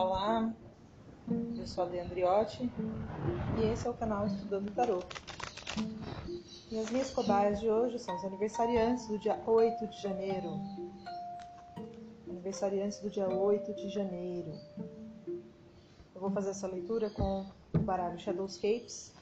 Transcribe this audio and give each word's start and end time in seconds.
Olá! 0.00 0.54
Eu 1.58 1.66
sou 1.66 1.82
a 1.82 1.88
De 1.88 1.98
Andriotti 1.98 2.70
e 3.58 3.64
esse 3.64 3.84
é 3.84 3.90
o 3.90 3.94
canal 3.94 4.28
Estudando 4.28 4.72
Tarô. 4.72 5.00
E 6.70 6.78
as 6.78 6.88
minhas 6.92 7.10
cobaias 7.10 7.58
de 7.58 7.68
hoje 7.68 7.98
são 7.98 8.14
os 8.14 8.24
aniversariantes 8.24 9.08
do 9.08 9.18
dia 9.18 9.36
8 9.44 9.88
de 9.88 10.00
janeiro. 10.00 10.52
Aniversariantes 12.30 13.00
do 13.00 13.10
dia 13.10 13.28
8 13.28 13.74
de 13.74 13.88
janeiro. 13.88 14.52
Eu 16.14 16.20
vou 16.20 16.30
fazer 16.30 16.50
essa 16.50 16.68
leitura 16.68 17.10
com 17.10 17.44
o 17.74 17.78
baralho 17.80 18.20
Shadowscapes 18.20 19.12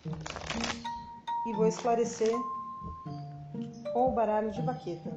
e 1.46 1.52
vou 1.54 1.66
esclarecer 1.66 2.36
com 3.94 4.10
o 4.10 4.12
baralho 4.12 4.50
de 4.50 4.60
baqueta. 4.60 5.10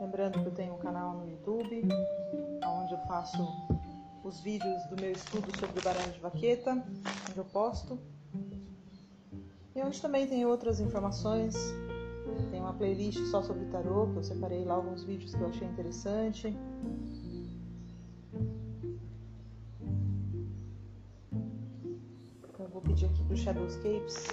Lembrando 0.00 0.42
que 0.42 0.46
eu 0.46 0.54
tenho 0.54 0.74
um 0.74 0.78
canal 0.78 1.14
no 1.14 1.30
YouTube, 1.30 1.82
onde 2.84 2.92
eu 2.92 2.98
faço 3.06 3.42
os 4.22 4.40
vídeos 4.40 4.84
do 4.86 4.96
meu 5.00 5.10
estudo 5.10 5.58
sobre 5.58 5.80
o 5.80 5.82
baralho 5.82 6.12
de 6.12 6.20
vaqueta, 6.20 6.72
onde 7.30 7.38
eu 7.38 7.44
posto. 7.46 7.98
E 9.74 9.82
onde 9.82 10.00
também 10.00 10.26
tem 10.26 10.44
outras 10.44 10.80
informações. 10.80 11.54
Tem 12.50 12.60
uma 12.60 12.74
playlist 12.74 13.18
só 13.30 13.42
sobre 13.42 13.64
tarô, 13.66 14.08
que 14.08 14.16
eu 14.18 14.24
separei 14.24 14.64
lá 14.64 14.74
alguns 14.74 15.02
vídeos 15.02 15.34
que 15.34 15.40
eu 15.40 15.48
achei 15.48 15.66
interessante. 15.66 16.54
Então 22.42 22.66
eu 22.66 22.68
vou 22.68 22.82
pedir 22.82 23.06
aqui 23.06 23.24
para 23.24 23.34
o 23.34 23.36
Shadowscapes 23.36 24.28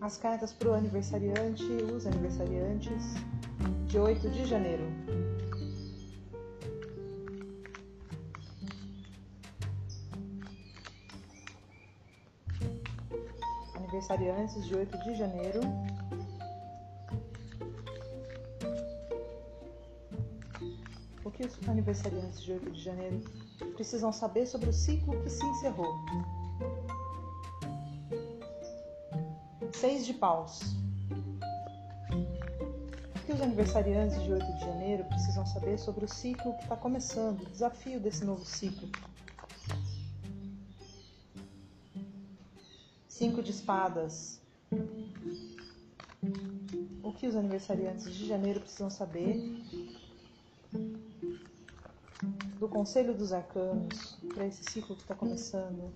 as 0.00 0.16
cartas 0.16 0.52
para 0.52 0.68
o 0.68 0.74
aniversariante, 0.74 1.64
os 1.64 2.06
aniversariantes 2.06 3.14
de 3.86 3.98
8 3.98 4.30
de 4.30 4.44
janeiro. 4.46 4.84
Aniversariantes 13.74 14.66
de 14.66 14.74
8 14.74 14.98
de 15.04 15.14
janeiro. 15.14 15.60
O 21.24 21.30
que 21.30 21.44
os 21.44 21.68
aniversariantes 21.68 22.42
de 22.42 22.52
8 22.52 22.70
de 22.70 22.80
janeiro 22.80 23.20
precisam 23.74 24.12
saber 24.12 24.46
sobre 24.46 24.70
o 24.70 24.72
ciclo 24.72 25.22
que 25.22 25.30
se 25.30 25.44
encerrou? 25.44 25.94
Seis 29.72 30.06
de 30.06 30.14
paus. 30.14 30.81
O 33.22 33.24
que 33.24 33.32
os 33.32 33.40
aniversariantes 33.40 34.20
de 34.20 34.32
8 34.32 34.52
de 34.54 34.60
janeiro 34.60 35.04
precisam 35.04 35.46
saber 35.46 35.78
sobre 35.78 36.04
o 36.04 36.08
ciclo 36.08 36.56
que 36.56 36.64
está 36.64 36.74
começando, 36.74 37.42
o 37.42 37.46
desafio 37.46 38.00
desse 38.00 38.24
novo 38.24 38.44
ciclo? 38.44 38.88
Cinco 43.08 43.40
de 43.40 43.52
espadas. 43.52 44.40
O 47.04 47.12
que 47.12 47.28
os 47.28 47.36
aniversariantes 47.36 48.12
de 48.12 48.26
janeiro 48.26 48.58
precisam 48.58 48.90
saber 48.90 49.40
do 52.58 52.68
Conselho 52.68 53.14
dos 53.14 53.32
Arcanos 53.32 54.18
para 54.34 54.46
esse 54.48 54.64
ciclo 54.64 54.96
que 54.96 55.02
está 55.02 55.14
começando? 55.14 55.94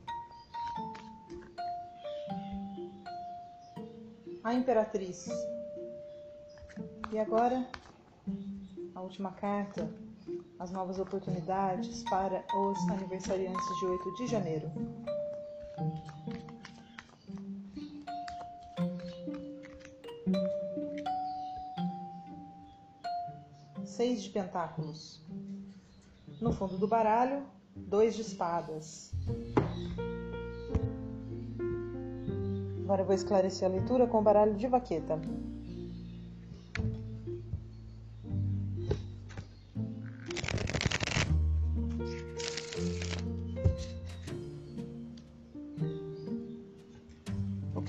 a 4.45 4.55
Imperatriz. 4.55 5.27
E 7.17 7.19
agora, 7.19 7.67
a 8.95 9.01
última 9.01 9.33
carta, 9.33 9.91
as 10.59 10.71
novas 10.71 10.99
oportunidades 10.99 12.05
para 12.11 12.45
os 12.55 12.79
aniversariantes 12.91 13.79
de 13.79 13.87
8 13.87 14.15
de 14.17 14.27
janeiro. 14.27 14.71
Seis 23.87 24.23
de 24.23 24.29
pentáculos. 24.29 25.25
No 26.39 26.53
fundo 26.53 26.77
do 26.77 26.87
baralho, 26.87 27.47
dois 27.75 28.15
de 28.15 28.21
espadas. 28.21 29.11
Agora 32.85 33.01
eu 33.01 33.07
vou 33.07 33.15
esclarecer 33.15 33.67
a 33.67 33.73
leitura 33.73 34.07
com 34.07 34.19
o 34.19 34.23
baralho 34.23 34.55
de 34.55 34.67
vaqueta. 34.67 35.19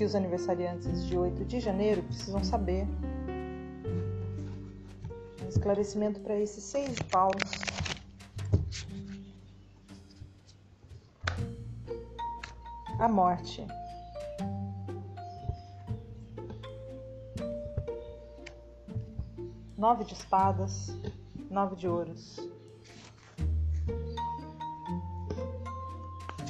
Os 0.07 0.15
aniversariantes 0.15 1.05
de 1.05 1.17
8 1.17 1.43
de 1.43 1.59
janeiro 1.59 2.01
precisam 2.01 2.41
saber. 2.41 2.87
Um 5.43 5.49
esclarecimento 5.49 6.21
para 6.21 6.35
esses 6.39 6.63
seis 6.63 6.95
de 6.95 7.03
paus. 7.03 7.33
A 12.99 13.07
morte. 13.09 13.67
nove 19.77 20.05
de 20.05 20.13
espadas, 20.13 20.97
nove 21.51 21.75
de 21.75 21.87
ouros. 21.87 22.39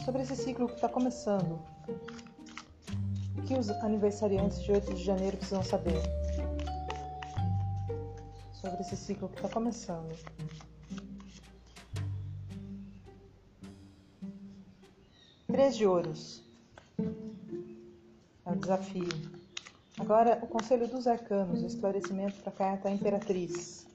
Sobre 0.06 0.22
esse 0.22 0.36
ciclo 0.38 0.68
que 0.68 0.76
está 0.76 0.88
começando, 0.88 1.60
que 3.48 3.58
os 3.58 3.70
aniversariantes 3.70 4.62
de 4.62 4.74
8 4.74 4.94
de 4.94 5.04
janeiro 5.04 5.38
precisam 5.38 5.64
saber? 5.64 6.02
Sobre 8.52 8.82
esse 8.82 8.98
ciclo 8.98 9.30
que 9.30 9.38
está 9.38 9.48
começando. 9.48 10.14
Três 15.48 15.78
de 15.78 15.86
ouros. 15.86 16.44
É 18.46 18.52
o 18.52 18.56
desafio. 18.56 19.08
Agora, 19.98 20.40
o 20.44 20.48
Conselho 20.48 20.88
dos 20.90 21.08
Arcanos, 21.08 21.64
esclarecimento 21.64 22.36
para 22.42 22.50
a 22.50 22.56
carta 22.56 22.90
Imperatriz. 22.90 23.88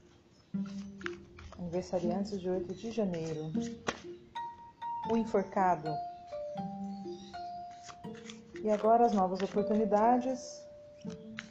Aniversariantes 1.59 2.41
de 2.41 2.49
8 2.49 2.73
de 2.73 2.91
janeiro. 2.91 3.53
O 5.11 5.17
enforcado. 5.17 5.91
E 8.63 8.71
agora 8.71 9.07
as 9.07 9.13
novas 9.13 9.43
oportunidades. 9.43 10.63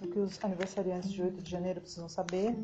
O 0.02 0.08
que 0.08 0.20
os 0.20 0.44
aniversariantes 0.44 1.12
de 1.12 1.22
8 1.22 1.42
de 1.42 1.52
janeiro 1.52 1.82
precisam 1.82 2.10
saber. 2.10 2.56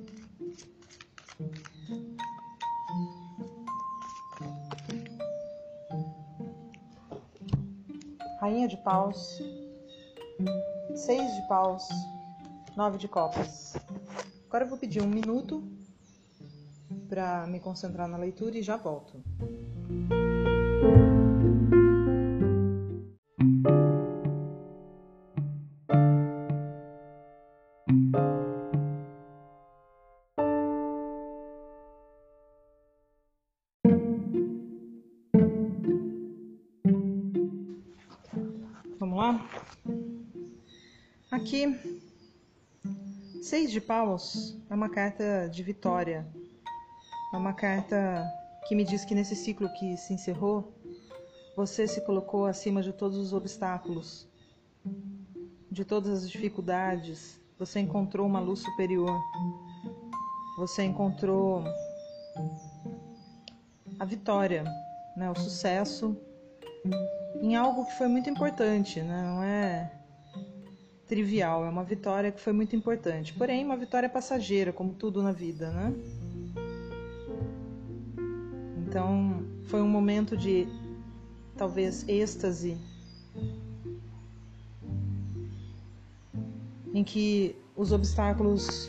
Rainha 8.40 8.68
de 8.68 8.78
Paus 8.78 9.40
seis 10.98 11.36
de 11.36 11.42
paus, 11.44 11.88
nove 12.76 12.98
de 12.98 13.08
copas. 13.08 13.76
Agora 14.48 14.64
eu 14.64 14.70
vou 14.70 14.78
pedir 14.78 15.02
um 15.02 15.08
minuto 15.08 15.64
para 17.08 17.46
me 17.48 17.60
concentrar 17.60 18.08
na 18.08 18.18
leitura 18.18 18.58
e 18.58 18.64
já 18.64 18.76
volto. 18.78 19.24
Aqui, 41.30 41.78
seis 43.42 43.72
de 43.72 43.82
paus 43.82 44.58
é 44.70 44.74
uma 44.74 44.90
carta 44.90 45.50
de 45.50 45.62
vitória. 45.64 46.26
É 47.34 47.38
uma 47.38 47.54
carta 47.54 48.24
que 48.68 48.76
me 48.76 48.86
diz 48.86 49.04
que 49.04 49.14
nesse 49.14 49.36
ciclo 49.36 49.70
que 49.74 49.98
se 49.98 50.14
encerrou, 50.14 50.74
você 51.56 51.88
se 51.88 52.00
colocou 52.02 52.46
acima 52.46 52.82
de 52.82 52.94
todos 52.94 53.18
os 53.18 53.34
obstáculos, 53.34 54.28
de 55.70 55.84
todas 55.84 56.24
as 56.24 56.30
dificuldades. 56.30 57.40
Você 57.60 57.80
encontrou 57.82 58.26
uma 58.26 58.40
luz 58.40 58.60
superior. 58.60 59.20
Você 60.58 60.84
encontrou 60.84 61.64
a 64.00 64.06
vitória, 64.06 64.64
né, 65.18 65.30
o 65.30 65.36
sucesso 65.36 66.16
em 67.42 67.56
algo 67.56 67.86
que 67.86 67.94
foi 67.94 68.08
muito 68.08 68.30
importante, 68.30 69.02
né? 69.02 69.24
não 69.24 69.44
é 69.44 69.92
trivial, 71.08 71.66
é 71.66 71.70
uma 71.70 71.84
vitória 71.84 72.32
que 72.32 72.42
foi 72.42 72.52
muito 72.52 72.76
importante. 72.76 73.34
Porém, 73.34 73.64
uma 73.64 73.78
vitória 73.78 74.10
passageira, 74.10 74.74
como 74.74 74.94
tudo 74.94 75.24
na 75.24 75.32
vida, 75.32 75.72
né? 75.72 75.94
Então, 78.88 79.46
foi 79.68 79.82
um 79.82 79.88
momento 79.88 80.36
de 80.36 80.68
talvez 81.56 82.08
êxtase 82.08 82.78
em 86.94 87.04
que 87.04 87.56
os 87.76 87.92
obstáculos 87.92 88.88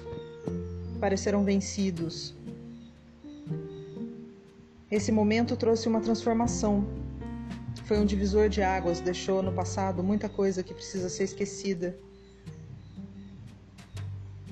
pareceram 0.99 1.44
vencidos. 1.44 2.35
Esse 4.91 5.12
momento 5.12 5.56
trouxe 5.56 5.89
uma 5.89 6.01
transformação. 6.01 6.85
Foi 7.88 7.99
um 7.99 8.05
divisor 8.05 8.50
de 8.50 8.61
águas, 8.61 9.00
deixou 9.00 9.43
no 9.43 9.50
passado 9.50 10.02
muita 10.02 10.29
coisa 10.29 10.62
que 10.62 10.75
precisa 10.75 11.08
ser 11.08 11.25
esquecida. 11.25 11.96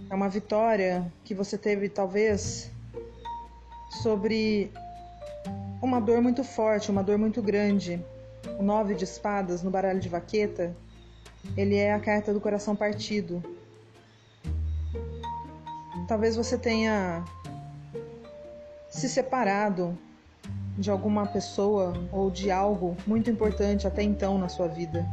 É 0.09 0.15
uma 0.15 0.27
vitória 0.27 1.13
que 1.23 1.35
você 1.35 1.59
teve, 1.59 1.91
talvez, 1.91 2.71
sobre 3.91 4.73
uma 5.83 6.01
dor 6.01 6.23
muito 6.23 6.43
forte, 6.43 6.91
uma 6.91 7.05
dor 7.05 7.19
muito 7.19 7.43
grande. 7.43 8.03
O 8.59 8.63
nove 8.63 8.95
de 8.95 9.05
espadas 9.05 9.63
no 9.63 9.71
baralho 9.71 10.01
de 10.01 10.09
vaqueta, 10.09 10.75
ele 11.59 11.77
é 11.77 11.93
a 11.93 12.01
carta 12.01 12.33
do 12.33 12.41
coração 12.41 12.75
partido. 12.75 13.45
Talvez 16.09 16.37
você 16.37 16.57
tenha 16.57 17.23
se 18.89 19.11
separado 19.11 19.95
de 20.77 20.91
alguma 20.91 21.27
pessoa 21.27 21.95
ou 22.13 22.31
de 22.31 22.51
algo 22.51 22.97
muito 23.07 23.31
importante 23.31 23.87
até 23.87 24.03
então 24.03 24.39
na 24.39 24.49
sua 24.49 24.69
vida. 24.69 25.07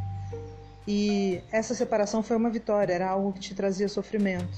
E 0.87 1.41
essa 1.51 1.73
separação 1.73 2.21
foi 2.21 2.35
uma 2.35 2.49
vitória, 2.49 2.93
era 2.93 3.09
algo 3.09 3.31
que 3.31 3.39
te 3.39 3.55
trazia 3.55 3.87
sofrimento. 3.87 4.57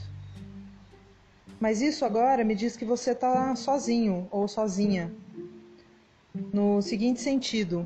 Mas 1.59 1.81
isso 1.81 2.03
agora 2.03 2.43
me 2.43 2.55
diz 2.55 2.75
que 2.75 2.83
você 2.83 3.11
está 3.11 3.55
sozinho 3.55 4.27
ou 4.31 4.47
sozinha. 4.47 5.13
No 6.51 6.81
seguinte 6.81 7.21
sentido, 7.21 7.85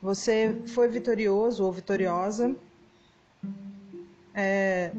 você 0.00 0.56
foi 0.68 0.88
vitorioso 0.88 1.64
ou 1.64 1.72
vitoriosa 1.72 2.54
é, 4.34 4.90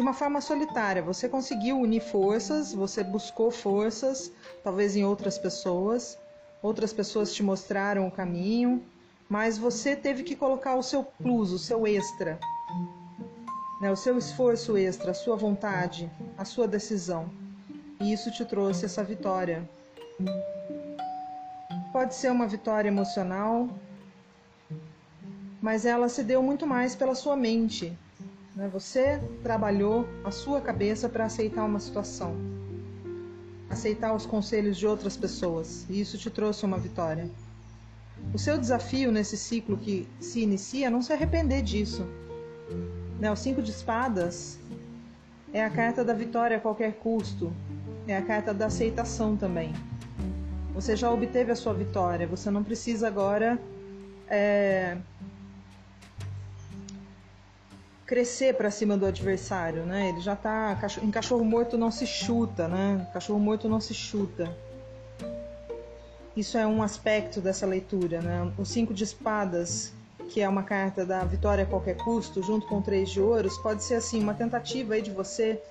de 0.00 0.02
uma 0.02 0.14
forma 0.14 0.40
solitária. 0.40 1.02
Você 1.02 1.28
conseguiu 1.28 1.78
unir 1.78 2.00
forças, 2.00 2.72
você 2.72 3.04
buscou 3.04 3.50
forças, 3.50 4.32
talvez 4.64 4.96
em 4.96 5.04
outras 5.04 5.36
pessoas. 5.36 6.18
Outras 6.62 6.90
pessoas 6.90 7.34
te 7.34 7.42
mostraram 7.42 8.08
o 8.08 8.10
caminho, 8.10 8.82
mas 9.28 9.58
você 9.58 9.94
teve 9.94 10.22
que 10.22 10.34
colocar 10.34 10.74
o 10.74 10.82
seu 10.82 11.04
plus, 11.04 11.52
o 11.52 11.58
seu 11.58 11.86
extra, 11.86 12.38
né, 13.78 13.90
o 13.90 13.96
seu 13.96 14.16
esforço 14.16 14.74
extra, 14.74 15.10
a 15.10 15.14
sua 15.14 15.36
vontade, 15.36 16.10
a 16.38 16.46
sua 16.46 16.66
decisão. 16.66 17.28
E 18.00 18.10
isso 18.10 18.30
te 18.30 18.42
trouxe 18.46 18.86
essa 18.86 19.04
vitória. 19.04 19.68
Pode 21.92 22.14
ser 22.14 22.32
uma 22.32 22.46
vitória 22.46 22.88
emocional, 22.88 23.68
mas 25.60 25.84
ela 25.84 26.08
se 26.08 26.24
deu 26.24 26.42
muito 26.42 26.66
mais 26.66 26.94
pela 26.94 27.14
sua 27.14 27.36
mente, 27.36 27.98
né? 28.60 28.68
Você 28.68 29.18
trabalhou 29.42 30.06
a 30.22 30.30
sua 30.30 30.60
cabeça 30.60 31.08
para 31.08 31.24
aceitar 31.24 31.64
uma 31.64 31.80
situação, 31.80 32.36
aceitar 33.70 34.14
os 34.14 34.26
conselhos 34.26 34.76
de 34.76 34.86
outras 34.86 35.16
pessoas, 35.16 35.86
e 35.88 35.98
isso 35.98 36.18
te 36.18 36.28
trouxe 36.28 36.66
uma 36.66 36.76
vitória. 36.76 37.30
O 38.34 38.38
seu 38.38 38.58
desafio 38.58 39.10
nesse 39.10 39.34
ciclo 39.38 39.78
que 39.78 40.06
se 40.20 40.42
inicia 40.42 40.88
é 40.88 40.90
não 40.90 41.00
se 41.00 41.10
arrepender 41.10 41.62
disso. 41.62 42.06
Né? 43.18 43.32
O 43.32 43.36
cinco 43.36 43.62
de 43.62 43.70
espadas 43.70 44.58
é 45.54 45.64
a 45.64 45.70
carta 45.70 46.04
da 46.04 46.12
vitória 46.12 46.58
a 46.58 46.60
qualquer 46.60 46.92
custo, 46.96 47.50
é 48.06 48.14
a 48.14 48.22
carta 48.22 48.52
da 48.52 48.66
aceitação 48.66 49.38
também. 49.38 49.72
Você 50.74 50.94
já 50.94 51.10
obteve 51.10 51.50
a 51.50 51.56
sua 51.56 51.72
vitória, 51.72 52.26
você 52.26 52.50
não 52.50 52.62
precisa 52.62 53.08
agora 53.08 53.58
é, 54.28 54.98
crescer 58.10 58.56
para 58.56 58.72
cima 58.72 58.96
do 58.96 59.06
adversário, 59.06 59.84
né? 59.84 60.08
Ele 60.08 60.20
já 60.20 60.34
tá 60.34 60.76
em 61.00 61.12
cachorro 61.12 61.44
morto 61.44 61.78
não 61.78 61.92
se 61.92 62.04
chuta, 62.04 62.66
né? 62.66 63.06
Cachorro 63.12 63.38
morto 63.38 63.68
não 63.68 63.80
se 63.80 63.94
chuta. 63.94 64.52
Isso 66.36 66.58
é 66.58 66.66
um 66.66 66.82
aspecto 66.82 67.40
dessa 67.40 67.64
leitura, 67.64 68.20
né? 68.20 68.52
O 68.58 68.64
cinco 68.64 68.92
de 68.92 69.04
espadas, 69.04 69.92
que 70.28 70.40
é 70.40 70.48
uma 70.48 70.64
carta 70.64 71.06
da 71.06 71.22
vitória 71.22 71.62
a 71.62 71.66
qualquer 71.68 71.98
custo, 71.98 72.42
junto 72.42 72.66
com 72.66 72.82
três 72.82 73.10
de 73.10 73.20
ouros, 73.20 73.56
pode 73.58 73.84
ser 73.84 73.94
assim 73.94 74.20
uma 74.20 74.34
tentativa 74.34 74.94
aí 74.94 75.02
de 75.02 75.12
você 75.12 75.62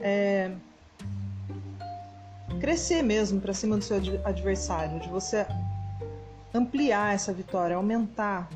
é, 0.00 0.52
crescer 2.60 3.02
mesmo 3.02 3.40
para 3.40 3.52
cima 3.52 3.76
do 3.76 3.82
seu 3.82 3.96
adversário, 4.24 5.00
de 5.00 5.08
você 5.08 5.44
ampliar 6.54 7.16
essa 7.16 7.32
vitória, 7.32 7.74
aumentar 7.74 8.48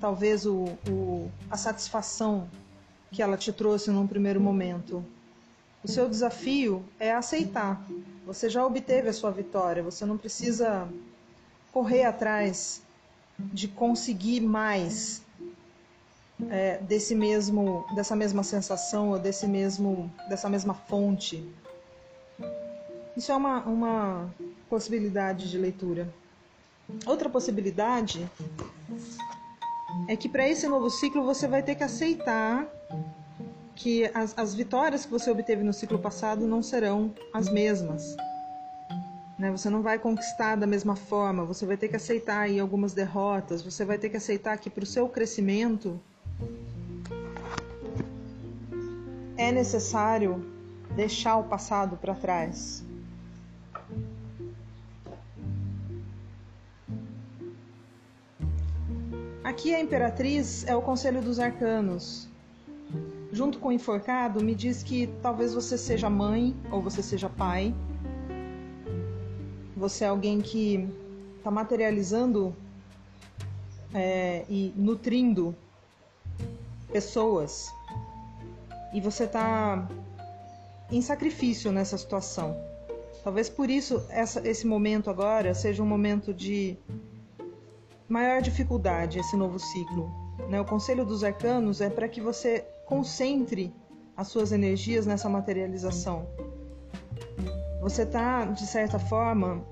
talvez 0.00 0.46
o, 0.46 0.76
o, 0.88 1.30
a 1.50 1.56
satisfação 1.56 2.48
que 3.10 3.22
ela 3.22 3.36
te 3.36 3.52
trouxe 3.52 3.90
num 3.90 4.06
primeiro 4.06 4.40
momento. 4.40 5.04
O 5.82 5.88
seu 5.88 6.08
desafio 6.08 6.84
é 6.98 7.12
aceitar. 7.12 7.82
Você 8.26 8.48
já 8.48 8.64
obteve 8.64 9.08
a 9.08 9.12
sua 9.12 9.30
vitória, 9.30 9.82
você 9.82 10.04
não 10.04 10.18
precisa 10.18 10.88
correr 11.72 12.04
atrás 12.04 12.82
de 13.38 13.68
conseguir 13.68 14.40
mais 14.40 15.22
é, 16.50 16.78
desse 16.78 17.14
mesmo, 17.14 17.86
dessa 17.94 18.14
mesma 18.14 18.42
sensação 18.42 19.10
ou 19.10 19.18
desse 19.18 19.46
mesmo, 19.46 20.12
dessa 20.28 20.48
mesma 20.48 20.74
fonte. 20.74 21.48
Isso 23.16 23.32
é 23.32 23.36
uma, 23.36 23.60
uma 23.62 24.34
possibilidade 24.68 25.50
de 25.50 25.58
leitura. 25.58 26.12
Outra 27.06 27.28
possibilidade 27.28 28.28
é 30.08 30.16
que 30.16 30.28
para 30.28 30.48
esse 30.48 30.68
novo 30.68 30.90
ciclo 30.90 31.24
você 31.24 31.46
vai 31.46 31.62
ter 31.62 31.74
que 31.74 31.84
aceitar 31.84 32.66
que 33.74 34.10
as, 34.12 34.36
as 34.36 34.54
vitórias 34.54 35.04
que 35.04 35.10
você 35.10 35.30
obteve 35.30 35.62
no 35.62 35.72
ciclo 35.72 35.98
passado 35.98 36.46
não 36.46 36.62
serão 36.62 37.14
as 37.32 37.48
mesmas. 37.48 38.16
Né? 39.38 39.52
Você 39.52 39.70
não 39.70 39.82
vai 39.82 39.98
conquistar 39.98 40.56
da 40.56 40.66
mesma 40.66 40.96
forma, 40.96 41.44
você 41.44 41.64
vai 41.64 41.76
ter 41.76 41.88
que 41.88 41.96
aceitar 41.96 42.40
aí 42.40 42.58
algumas 42.58 42.92
derrotas, 42.92 43.62
você 43.62 43.84
vai 43.84 43.96
ter 43.96 44.08
que 44.08 44.16
aceitar 44.16 44.58
que 44.58 44.68
para 44.68 44.82
o 44.82 44.86
seu 44.86 45.08
crescimento 45.08 46.00
é 49.36 49.52
necessário 49.52 50.44
deixar 50.96 51.36
o 51.36 51.44
passado 51.44 51.96
para 51.96 52.14
trás. 52.14 52.84
Aqui 59.48 59.74
a 59.74 59.80
imperatriz 59.80 60.66
é 60.66 60.76
o 60.76 60.82
conselho 60.82 61.22
dos 61.22 61.40
arcanos. 61.40 62.28
Junto 63.32 63.58
com 63.58 63.68
o 63.68 63.72
enforcado, 63.72 64.44
me 64.44 64.54
diz 64.54 64.82
que 64.82 65.06
talvez 65.22 65.54
você 65.54 65.78
seja 65.78 66.10
mãe 66.10 66.54
ou 66.70 66.82
você 66.82 67.02
seja 67.02 67.30
pai. 67.30 67.74
Você 69.74 70.04
é 70.04 70.08
alguém 70.08 70.42
que 70.42 70.86
está 71.38 71.50
materializando 71.50 72.54
é, 73.94 74.44
e 74.50 74.70
nutrindo 74.76 75.56
pessoas. 76.92 77.72
E 78.92 79.00
você 79.00 79.24
está 79.24 79.88
em 80.92 81.00
sacrifício 81.00 81.72
nessa 81.72 81.96
situação. 81.96 82.54
Talvez 83.24 83.48
por 83.48 83.70
isso 83.70 84.04
essa, 84.10 84.46
esse 84.46 84.66
momento 84.66 85.08
agora 85.08 85.54
seja 85.54 85.82
um 85.82 85.86
momento 85.86 86.34
de 86.34 86.76
maior 88.08 88.40
dificuldade 88.40 89.18
esse 89.18 89.36
novo 89.36 89.58
ciclo. 89.58 90.10
Né? 90.48 90.60
O 90.60 90.64
conselho 90.64 91.04
dos 91.04 91.22
arcanos 91.22 91.80
é 91.80 91.90
para 91.90 92.08
que 92.08 92.20
você 92.20 92.60
concentre 92.86 93.74
as 94.16 94.28
suas 94.28 94.50
energias 94.50 95.06
nessa 95.06 95.28
materialização. 95.28 96.26
Você 97.80 98.02
está, 98.02 98.44
de 98.46 98.66
certa 98.66 98.98
forma, 98.98 99.64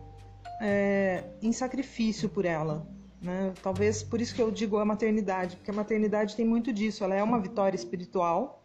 é, 0.60 1.24
em 1.42 1.52
sacrifício 1.52 2.28
por 2.28 2.44
ela. 2.44 2.86
Né? 3.20 3.52
Talvez 3.62 4.02
por 4.02 4.20
isso 4.20 4.34
que 4.34 4.42
eu 4.42 4.50
digo 4.50 4.78
a 4.78 4.84
maternidade, 4.84 5.56
porque 5.56 5.70
a 5.70 5.74
maternidade 5.74 6.36
tem 6.36 6.46
muito 6.46 6.72
disso. 6.72 7.02
Ela 7.02 7.14
é 7.14 7.22
uma 7.22 7.40
vitória 7.40 7.76
espiritual. 7.76 8.62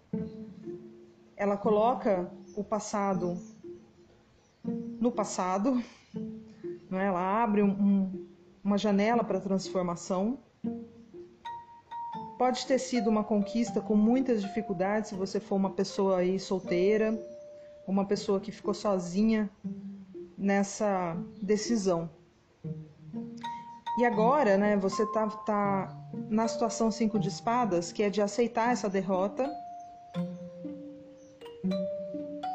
Ela 1.35 1.57
coloca 1.57 2.29
o 2.55 2.63
passado 2.63 3.37
no 4.63 5.11
passado. 5.11 5.81
Né? 6.89 7.05
Ela 7.07 7.43
abre 7.43 7.63
um, 7.63 7.69
um 7.69 8.20
uma 8.63 8.77
janela 8.77 9.23
para 9.23 9.39
transformação. 9.39 10.39
Pode 12.37 12.65
ter 12.65 12.79
sido 12.79 13.09
uma 13.09 13.23
conquista 13.23 13.81
com 13.81 13.95
muitas 13.95 14.41
dificuldades 14.41 15.09
se 15.09 15.15
você 15.15 15.39
for 15.39 15.55
uma 15.55 15.71
pessoa 15.71 16.17
aí 16.17 16.39
solteira, 16.39 17.17
uma 17.87 18.05
pessoa 18.05 18.39
que 18.39 18.51
ficou 18.51 18.73
sozinha 18.73 19.49
nessa 20.37 21.15
decisão. 21.41 22.09
E 23.99 24.05
agora, 24.05 24.57
né, 24.57 24.77
você 24.77 25.05
tá, 25.11 25.27
tá 25.27 25.95
na 26.29 26.47
situação 26.47 26.89
cinco 26.89 27.19
de 27.19 27.27
espadas, 27.27 27.91
que 27.91 28.01
é 28.01 28.09
de 28.09 28.21
aceitar 28.21 28.71
essa 28.71 28.89
derrota, 28.89 29.51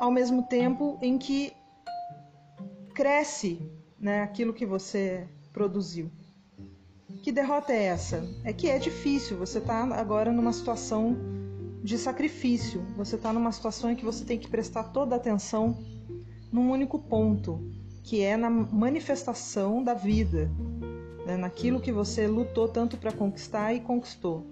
ao 0.00 0.10
mesmo 0.10 0.42
tempo 0.44 0.98
em 1.02 1.18
que 1.18 1.52
cresce 2.94 3.70
né, 4.00 4.22
aquilo 4.22 4.54
que 4.54 4.64
você 4.64 5.28
produziu. 5.56 6.10
Que 7.22 7.32
derrota 7.32 7.72
é 7.72 7.84
essa? 7.84 8.22
É 8.44 8.52
que 8.52 8.68
é 8.68 8.78
difícil, 8.78 9.38
você 9.38 9.56
está 9.56 9.84
agora 9.98 10.30
numa 10.30 10.52
situação 10.52 11.16
de 11.82 11.96
sacrifício, 11.96 12.82
você 12.94 13.16
está 13.16 13.32
numa 13.32 13.50
situação 13.50 13.90
em 13.90 13.96
que 13.96 14.04
você 14.04 14.22
tem 14.22 14.38
que 14.38 14.48
prestar 14.50 14.84
toda 14.84 15.14
a 15.14 15.16
atenção 15.16 15.78
num 16.52 16.70
único 16.70 16.98
ponto, 16.98 17.58
que 18.02 18.20
é 18.20 18.36
na 18.36 18.50
manifestação 18.50 19.82
da 19.82 19.94
vida, 19.94 20.50
né, 21.24 21.38
naquilo 21.38 21.80
que 21.80 21.90
você 21.90 22.26
lutou 22.26 22.68
tanto 22.68 22.98
para 22.98 23.10
conquistar 23.10 23.72
e 23.72 23.80
conquistou. 23.80 24.46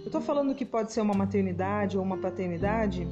Eu 0.00 0.06
estou 0.06 0.20
falando 0.20 0.54
que 0.54 0.66
pode 0.66 0.92
ser 0.92 1.00
uma 1.00 1.14
maternidade 1.14 1.96
ou 1.96 2.04
uma 2.04 2.18
paternidade, 2.18 3.08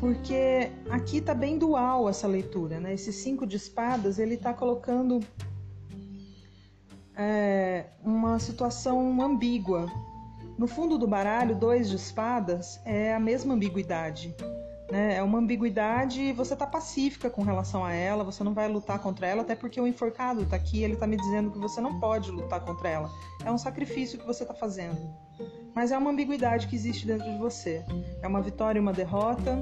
porque 0.00 0.68
aqui 0.90 1.18
está 1.18 1.32
bem 1.32 1.56
dual 1.58 2.08
essa 2.08 2.26
leitura, 2.26 2.80
né? 2.80 2.92
Esse 2.92 3.12
cinco 3.12 3.46
de 3.46 3.56
espadas 3.56 4.18
ele 4.18 4.34
está 4.34 4.52
colocando 4.52 5.20
é, 7.16 7.86
uma 8.04 8.38
situação 8.38 9.20
ambígua. 9.22 9.90
No 10.58 10.66
fundo 10.66 10.98
do 10.98 11.06
baralho, 11.06 11.54
dois 11.54 11.88
de 11.88 11.96
espadas 11.96 12.80
é 12.84 13.14
a 13.14 13.20
mesma 13.20 13.54
ambiguidade. 13.54 14.34
Né? 14.90 15.16
É 15.16 15.22
uma 15.22 15.38
ambiguidade 15.38 16.20
e 16.20 16.32
você 16.32 16.54
está 16.54 16.66
pacífica 16.66 17.28
com 17.28 17.42
relação 17.42 17.84
a 17.84 17.92
ela, 17.92 18.22
você 18.22 18.44
não 18.44 18.54
vai 18.54 18.68
lutar 18.68 19.00
contra 19.00 19.26
ela, 19.26 19.42
até 19.42 19.54
porque 19.54 19.80
o 19.80 19.86
enforcado 19.86 20.42
está 20.42 20.56
aqui, 20.56 20.82
ele 20.82 20.94
está 20.94 21.06
me 21.06 21.16
dizendo 21.16 21.50
que 21.50 21.58
você 21.58 21.80
não 21.80 21.98
pode 21.98 22.30
lutar 22.30 22.60
contra 22.60 22.88
ela. 22.88 23.10
É 23.44 23.50
um 23.50 23.58
sacrifício 23.58 24.18
que 24.18 24.26
você 24.26 24.44
está 24.44 24.54
fazendo. 24.54 24.98
Mas 25.74 25.90
é 25.92 25.98
uma 25.98 26.10
ambiguidade 26.10 26.68
que 26.68 26.76
existe 26.76 27.06
dentro 27.06 27.30
de 27.30 27.38
você. 27.38 27.84
É 28.22 28.28
uma 28.28 28.40
vitória 28.40 28.78
e 28.78 28.82
uma 28.82 28.92
derrota, 28.92 29.56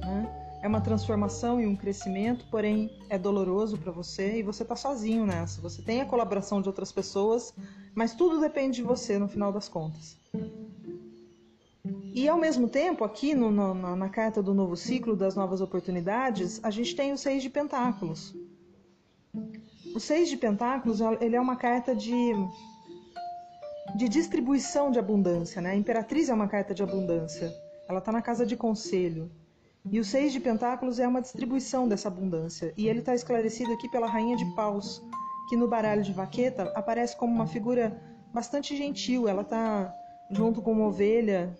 né? 0.00 0.39
É 0.62 0.68
uma 0.68 0.80
transformação 0.80 1.60
e 1.60 1.66
um 1.66 1.74
crescimento, 1.74 2.46
porém 2.50 2.90
é 3.08 3.18
doloroso 3.18 3.78
para 3.78 3.90
você 3.90 4.38
e 4.38 4.42
você 4.42 4.62
está 4.62 4.76
sozinho 4.76 5.24
nessa. 5.24 5.60
Você 5.60 5.80
tem 5.80 6.00
a 6.00 6.06
colaboração 6.06 6.60
de 6.60 6.68
outras 6.68 6.92
pessoas, 6.92 7.54
mas 7.94 8.14
tudo 8.14 8.40
depende 8.40 8.76
de 8.76 8.82
você 8.82 9.18
no 9.18 9.28
final 9.28 9.52
das 9.52 9.68
contas. 9.68 10.18
E 12.12 12.28
ao 12.28 12.38
mesmo 12.38 12.68
tempo, 12.68 13.04
aqui 13.04 13.34
no, 13.34 13.50
no, 13.50 13.96
na 13.96 14.08
carta 14.08 14.42
do 14.42 14.52
novo 14.52 14.76
ciclo 14.76 15.16
das 15.16 15.34
novas 15.34 15.60
oportunidades, 15.60 16.62
a 16.62 16.70
gente 16.70 16.94
tem 16.94 17.12
o 17.12 17.18
Seis 17.18 17.42
de 17.42 17.48
Pentáculos. 17.48 18.34
O 19.94 20.00
Seis 20.00 20.28
de 20.28 20.36
Pentáculos 20.36 21.00
ele 21.20 21.36
é 21.36 21.40
uma 21.40 21.56
carta 21.56 21.94
de, 21.94 22.32
de 23.96 24.08
distribuição 24.08 24.90
de 24.90 24.98
abundância. 24.98 25.62
Né? 25.62 25.70
A 25.70 25.76
Imperatriz 25.76 26.28
é 26.28 26.34
uma 26.34 26.48
carta 26.48 26.74
de 26.74 26.82
abundância. 26.82 27.50
Ela 27.88 28.00
está 28.00 28.12
na 28.12 28.20
casa 28.20 28.44
de 28.44 28.56
conselho. 28.56 29.30
E 29.88 29.98
o 29.98 30.04
Seis 30.04 30.32
de 30.32 30.40
Pentáculos 30.40 30.98
é 30.98 31.08
uma 31.08 31.22
distribuição 31.22 31.88
dessa 31.88 32.08
abundância. 32.08 32.72
E 32.76 32.88
ele 32.88 33.00
está 33.00 33.14
esclarecido 33.14 33.72
aqui 33.72 33.88
pela 33.88 34.06
Rainha 34.06 34.36
de 34.36 34.44
Paus, 34.54 35.02
que 35.48 35.56
no 35.56 35.68
baralho 35.68 36.02
de 36.02 36.12
vaqueta 36.12 36.64
aparece 36.74 37.16
como 37.16 37.34
uma 37.34 37.46
figura 37.46 38.00
bastante 38.32 38.76
gentil. 38.76 39.26
Ela 39.26 39.42
está 39.42 39.94
junto 40.30 40.62
com 40.62 40.72
uma 40.72 40.86
ovelha, 40.86 41.56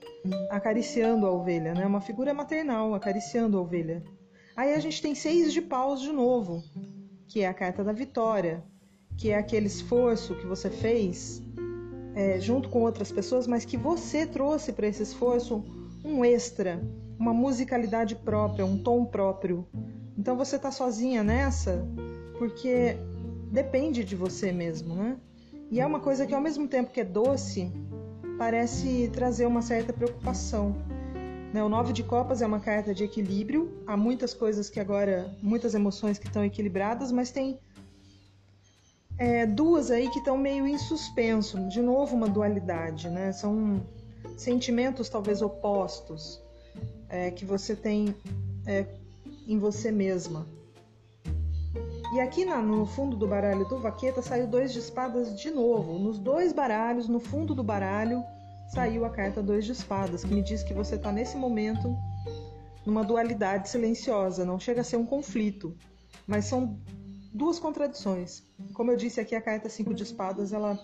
acariciando 0.51 1.27
a 1.27 1.33
ovelha, 1.33 1.75
né? 1.75 1.87
Uma 1.87 2.01
figura 2.01 2.33
maternal 2.33 2.95
acariciando 2.95 3.59
a 3.59 3.61
ovelha. 3.61 4.03
Aí 4.57 4.75
a 4.75 4.79
gente 4.79 5.01
tem 5.01 5.15
seis 5.15 5.53
de 5.53 5.63
paus 5.63 6.01
de 6.01 6.13
novo, 6.13 6.63
que 7.27 7.41
é 7.41 7.49
a 7.49 7.55
carta 7.55 7.83
da 7.83 7.93
vitória, 7.93 8.63
que 9.17 9.31
é 9.31 9.39
aquele 9.39 9.67
esforço 9.67 10.35
que 10.35 10.47
você 10.47 10.71
fez 10.71 11.43
é, 12.15 12.41
junto 12.41 12.69
com 12.69 12.83
outras 12.83 13.11
pessoas, 13.11 13.47
mas 13.47 13.65
que 13.65 13.77
você 13.77 14.27
trouxe 14.27 14.73
para 14.73 14.87
esse 14.87 15.03
esforço 15.03 15.65
um 16.05 16.25
extra, 16.25 16.81
uma 17.21 17.35
musicalidade 17.35 18.17
própria, 18.17 18.65
um 18.65 18.79
tom 18.79 19.05
próprio. 19.05 19.69
Então 20.17 20.39
você 20.39 20.57
está 20.57 20.73
sozinha 20.73 21.23
nessa 21.23 21.87
porque 22.39 22.97
depende 23.53 24.03
de 24.03 24.17
você 24.17 24.51
mesmo, 24.51 24.95
né? 24.95 25.19
E 25.71 25.79
é 25.79 25.87
uma 25.87 26.01
coisa 26.01 26.27
que 26.27 26.35
ao 26.35 26.41
mesmo 26.41 26.67
tempo 26.67 26.91
que 26.91 27.01
é 27.01 27.05
doce, 27.05 27.71
parece 28.39 29.11
trazer 29.13 29.45
uma 29.45 29.61
certa 29.61 29.93
preocupação. 29.93 30.75
Né? 31.53 31.63
O 31.63 31.69
nove 31.69 31.93
de 31.93 32.03
copas 32.03 32.41
é 32.41 32.47
uma 32.47 32.59
carta 32.59 32.95
de 32.95 33.05
equilíbrio. 33.05 33.71
Há 33.87 33.97
muitas 33.99 34.33
coisas 34.33 34.71
que 34.71 34.81
agora, 34.81 35.31
muitas 35.43 35.75
emoções 35.75 36.19
que 36.19 36.27
estão 36.27 36.43
equilibradas, 36.43 37.13
mas 37.13 37.31
tem 37.31 37.61
é, 39.19 39.45
duas 39.45 39.91
aí 39.91 40.09
que 40.09 40.19
estão 40.19 40.39
meio 40.39 40.67
em 40.67 40.79
suspenso. 40.79 41.69
De 41.69 41.83
novo, 41.83 42.17
uma 42.17 42.29
dualidade, 42.29 43.11
né? 43.11 43.31
São 43.31 43.83
sentimentos 44.39 45.11
talvez 45.11 45.43
opostos 45.43 46.43
é, 47.11 47.31
que 47.31 47.45
você 47.45 47.77
tem 47.77 48.15
é, 48.67 48.87
em 49.47 49.59
você 49.59 49.91
mesma. 49.91 50.47
E 52.13 52.21
aqui 52.21 52.45
na, 52.45 52.61
no 52.61 52.87
fundo 52.87 53.17
do 53.17 53.27
baralho 53.27 53.69
do 53.69 53.79
Vaqueta 53.79 54.21
saiu 54.23 54.47
dois 54.47 54.73
de 54.73 54.79
espadas 54.79 55.39
de 55.39 55.51
novo. 55.51 55.99
Nos 55.99 56.19
dois 56.19 56.53
baralhos, 56.53 57.09
no 57.09 57.21
fundo 57.21 57.55
do 57.55 57.63
baralho, 57.63 58.25
saiu 58.73 59.05
a 59.05 59.11
carta 59.11 59.43
dois 59.43 59.65
de 59.65 59.73
espadas, 59.73 60.25
que 60.25 60.35
me 60.35 60.43
diz 60.43 60.63
que 60.63 60.75
você 60.75 60.97
está 60.97 61.13
nesse 61.13 61.37
momento 61.37 61.97
numa 62.85 63.05
dualidade 63.05 63.69
silenciosa. 63.69 64.45
Não 64.45 64.59
chega 64.59 64.81
a 64.81 64.85
ser 64.85 64.97
um 64.97 65.07
conflito, 65.07 65.77
mas 66.27 66.47
são 66.47 66.79
duas 67.33 67.59
contradições. 67.61 68.43
Como 68.75 68.91
eu 68.91 68.97
disse 68.97 69.21
aqui, 69.21 69.35
a 69.35 69.41
carta 69.41 69.69
cinco 69.69 69.95
de 69.95 70.03
espadas 70.03 70.53
ela 70.53 70.79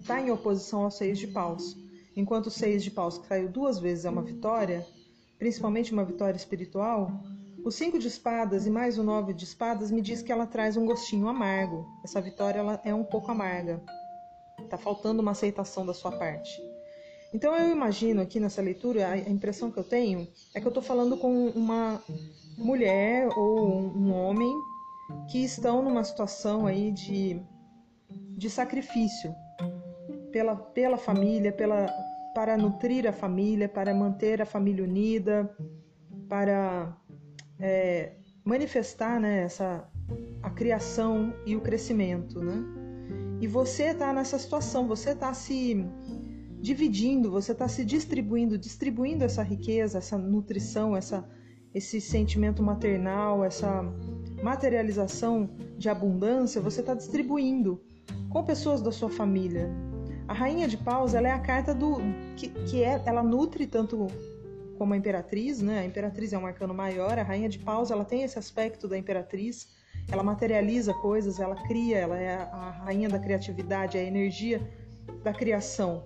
está 0.00 0.20
em 0.20 0.30
oposição 0.30 0.84
ao 0.84 0.90
seis 0.90 1.18
de 1.18 1.26
paus. 1.26 1.76
Enquanto 2.16 2.46
o 2.46 2.50
seis 2.50 2.82
de 2.82 2.90
paus 2.90 3.18
que 3.18 3.26
saiu 3.26 3.48
duas 3.48 3.78
vezes 3.78 4.04
é 4.06 4.10
uma 4.10 4.22
vitória, 4.22 4.86
principalmente 5.42 5.92
uma 5.92 6.04
vitória 6.04 6.36
espiritual, 6.36 7.10
o 7.64 7.70
cinco 7.72 7.98
de 7.98 8.06
espadas 8.06 8.64
e 8.64 8.70
mais 8.70 8.96
o 8.96 9.02
nove 9.02 9.34
de 9.34 9.42
espadas 9.42 9.90
me 9.90 10.00
diz 10.00 10.22
que 10.22 10.30
ela 10.30 10.46
traz 10.46 10.76
um 10.76 10.86
gostinho 10.86 11.26
amargo. 11.26 11.84
Essa 12.04 12.20
vitória 12.20 12.60
ela 12.60 12.80
é 12.84 12.94
um 12.94 13.02
pouco 13.02 13.28
amarga. 13.32 13.82
Está 14.60 14.78
faltando 14.78 15.20
uma 15.20 15.32
aceitação 15.32 15.84
da 15.84 15.92
sua 15.92 16.12
parte. 16.12 16.48
Então 17.34 17.56
eu 17.56 17.72
imagino 17.72 18.22
aqui 18.22 18.38
nessa 18.38 18.62
leitura, 18.62 19.08
a 19.08 19.18
impressão 19.18 19.68
que 19.68 19.78
eu 19.80 19.82
tenho 19.82 20.28
é 20.54 20.60
que 20.60 20.66
eu 20.66 20.70
estou 20.70 20.82
falando 20.82 21.16
com 21.16 21.48
uma 21.48 22.00
mulher 22.56 23.28
ou 23.36 23.80
um 23.80 24.12
homem 24.12 24.56
que 25.28 25.42
estão 25.42 25.82
numa 25.82 26.04
situação 26.04 26.68
aí 26.68 26.92
de, 26.92 27.42
de 28.38 28.48
sacrifício 28.48 29.34
pela, 30.30 30.54
pela 30.54 30.96
família, 30.96 31.50
pela, 31.50 31.92
para 32.34 32.56
nutrir 32.56 33.06
a 33.06 33.12
família, 33.12 33.68
para 33.68 33.94
manter 33.94 34.40
a 34.40 34.46
família 34.46 34.84
unida, 34.84 35.54
para 36.28 36.96
é, 37.58 38.14
manifestar 38.44 39.20
né, 39.20 39.42
essa, 39.42 39.88
a 40.42 40.50
criação 40.50 41.34
e 41.46 41.54
o 41.54 41.60
crescimento. 41.60 42.40
Né? 42.40 42.64
E 43.40 43.46
você 43.46 43.84
está 43.86 44.12
nessa 44.12 44.38
situação, 44.38 44.86
você 44.86 45.10
está 45.10 45.32
se 45.34 45.84
dividindo, 46.60 47.30
você 47.30 47.52
está 47.52 47.66
se 47.66 47.84
distribuindo, 47.84 48.56
distribuindo 48.56 49.24
essa 49.24 49.42
riqueza, 49.42 49.98
essa 49.98 50.16
nutrição, 50.16 50.96
essa, 50.96 51.28
esse 51.74 52.00
sentimento 52.00 52.62
maternal, 52.62 53.44
essa 53.44 53.82
materialização 54.42 55.50
de 55.76 55.88
abundância, 55.88 56.60
você 56.60 56.80
está 56.80 56.94
distribuindo 56.94 57.82
com 58.30 58.44
pessoas 58.44 58.80
da 58.80 58.92
sua 58.92 59.10
família. 59.10 59.70
A 60.32 60.34
rainha 60.34 60.66
de 60.66 60.78
paus 60.78 61.12
ela 61.12 61.28
é 61.28 61.30
a 61.30 61.38
carta 61.38 61.74
do 61.74 61.98
que, 62.36 62.48
que 62.48 62.82
é, 62.82 63.02
ela 63.04 63.22
nutre 63.22 63.66
tanto 63.66 64.06
como 64.78 64.94
a 64.94 64.96
imperatriz, 64.96 65.60
né? 65.60 65.80
A 65.80 65.84
imperatriz 65.84 66.32
é 66.32 66.38
um 66.38 66.46
arcano 66.46 66.72
maior, 66.72 67.18
a 67.18 67.22
rainha 67.22 67.50
de 67.50 67.58
paus, 67.58 67.90
ela 67.90 68.02
tem 68.02 68.22
esse 68.22 68.38
aspecto 68.38 68.88
da 68.88 68.96
imperatriz, 68.96 69.68
ela 70.10 70.22
materializa 70.22 70.94
coisas, 70.94 71.38
ela 71.38 71.54
cria, 71.64 71.98
ela 71.98 72.18
é 72.18 72.36
a 72.36 72.70
rainha 72.82 73.10
da 73.10 73.18
criatividade, 73.18 73.98
é 73.98 74.00
a 74.00 74.04
energia 74.04 74.66
da 75.22 75.34
criação, 75.34 76.02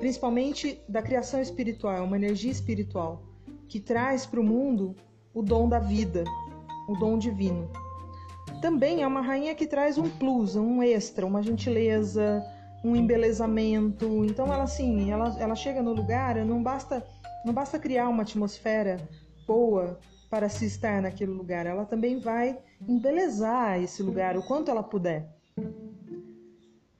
principalmente 0.00 0.82
da 0.88 1.00
criação 1.00 1.40
espiritual, 1.40 1.94
é 1.94 2.00
uma 2.00 2.16
energia 2.16 2.50
espiritual 2.50 3.22
que 3.68 3.78
traz 3.78 4.26
para 4.26 4.40
o 4.40 4.44
mundo 4.44 4.96
o 5.32 5.42
dom 5.42 5.68
da 5.68 5.78
vida, 5.78 6.24
o 6.88 6.96
dom 6.96 7.16
divino. 7.16 7.70
Também 8.60 9.02
é 9.04 9.06
uma 9.06 9.20
rainha 9.20 9.54
que 9.54 9.64
traz 9.64 9.96
um 9.96 10.10
plus, 10.10 10.56
um 10.56 10.82
extra, 10.82 11.24
uma 11.24 11.40
gentileza, 11.40 12.44
um 12.84 12.96
embelezamento. 12.96 14.24
Então 14.24 14.52
ela 14.52 14.64
assim, 14.64 15.10
ela, 15.10 15.36
ela 15.38 15.54
chega 15.54 15.82
no 15.82 15.92
lugar, 15.92 16.36
não 16.44 16.62
basta 16.62 17.06
não 17.44 17.54
basta 17.54 17.78
criar 17.78 18.08
uma 18.08 18.22
atmosfera 18.22 19.08
boa 19.46 19.98
para 20.28 20.48
se 20.48 20.66
estar 20.66 21.02
naquele 21.02 21.32
lugar, 21.32 21.66
ela 21.66 21.84
também 21.84 22.20
vai 22.20 22.56
embelezar 22.88 23.82
esse 23.82 24.02
lugar 24.02 24.36
o 24.36 24.42
quanto 24.42 24.70
ela 24.70 24.82
puder. 24.82 25.28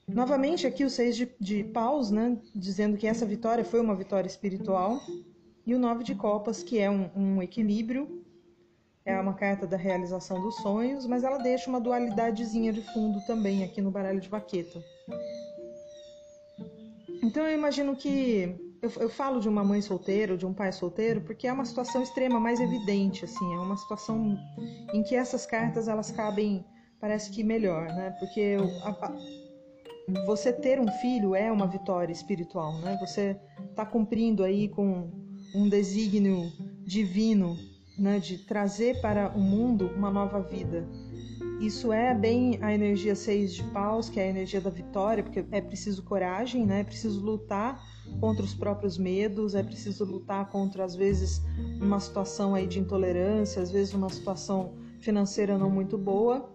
Novamente 0.09 0.67
aqui 0.67 0.85
o 0.85 0.91
seis 0.91 1.15
de, 1.15 1.33
de 1.39 1.63
paus, 1.63 2.11
né, 2.11 2.37
dizendo 2.55 2.97
que 2.97 3.07
essa 3.07 3.25
vitória 3.25 3.65
foi 3.65 3.81
uma 3.81 3.95
vitória 3.95 4.27
espiritual, 4.27 4.99
e 5.65 5.75
o 5.75 5.79
nove 5.79 6.03
de 6.03 6.17
copas, 6.17 6.65
que 6.65 6.81
é 6.81 6.91
um, 6.91 7.09
um 7.15 7.43
equilíbrio, 7.43 8.25
é 9.05 9.19
uma 9.21 9.35
carta 9.35 9.67
da 9.67 9.77
realização 9.77 10.41
dos 10.43 10.57
sonhos, 10.57 11.07
mas 11.07 11.23
ela 11.23 11.39
deixa 11.39 11.71
uma 11.71 11.81
dualidadezinha 11.81 12.73
de 12.73 12.83
fundo 12.93 13.25
também 13.27 13.63
aqui 13.63 13.81
no 13.81 13.91
baralho 13.91 14.21
de 14.21 14.29
vaqueta. 14.29 14.83
Então 17.23 17.47
eu 17.47 17.57
imagino 17.57 17.95
que 17.95 18.57
eu, 18.83 18.91
eu 18.99 19.11
falo 19.11 19.41
de 19.41 19.49
uma 19.49 19.63
mãe 19.63 19.83
solteira, 19.83 20.37
de 20.37 20.47
um 20.47 20.55
pai 20.55 20.73
solteiro, 20.73 21.21
porque 21.21 21.47
é 21.47 21.53
uma 21.53 21.65
situação 21.65 22.03
extrema, 22.03 22.41
mais 22.41 22.61
evidente, 22.61 23.25
assim, 23.25 23.55
é 23.55 23.59
uma 23.59 23.77
situação 23.77 24.39
em 24.93 25.03
que 25.03 25.15
essas 25.15 25.45
cartas 25.45 25.87
elas 25.87 26.11
cabem, 26.11 26.65
parece 26.99 27.31
que 27.31 27.45
melhor, 27.45 27.87
né? 27.89 28.11
Porque 28.19 28.57
a, 28.83 28.89
a, 28.89 29.17
você 30.27 30.53
ter 30.53 30.81
um 30.81 30.89
filho 30.93 31.35
é 31.35 31.53
uma 31.53 31.67
vitória 31.67 32.13
espiritual, 32.13 32.79
né? 32.81 32.97
Você 33.01 33.39
está 33.71 33.85
cumprindo 33.85 34.43
aí 34.43 34.69
com 34.69 35.11
um 35.55 35.69
desígnio 35.69 36.51
divino, 36.87 37.57
né? 37.99 38.19
De 38.19 38.39
trazer 38.39 39.01
para 39.03 39.31
o 39.37 39.41
mundo 39.41 39.91
uma 39.95 40.11
nova 40.11 40.41
vida. 40.41 40.89
Isso 41.61 41.93
é 41.93 42.15
bem 42.15 42.59
a 42.63 42.73
energia 42.73 43.15
seis 43.15 43.53
de 43.53 43.63
paus, 43.65 44.09
que 44.09 44.19
é 44.19 44.23
a 44.23 44.29
energia 44.29 44.63
da 44.63 44.71
vitória, 44.71 45.23
porque 45.23 45.45
é 45.51 45.61
preciso 45.61 46.03
coragem, 46.03 46.65
né? 46.65 46.81
É 46.81 46.85
preciso 46.85 47.21
lutar 47.21 47.85
contra 48.19 48.43
os 48.43 48.55
próprios 48.55 48.97
medos, 48.97 49.55
é 49.55 49.63
preciso 49.63 50.07
lutar 50.07 50.49
contra 50.49 50.87
às 50.87 50.97
vezes 50.97 51.43
uma 51.79 52.01
situação 52.01 52.55
aí 52.55 52.67
de 52.67 52.81
intolerância, 52.81 53.61
às 53.61 53.71
vezes 53.71 53.93
uma 53.93 54.09
situação 54.09 54.75
financeira 55.01 55.59
não 55.59 55.69
muito 55.69 55.99
boa, 55.99 56.51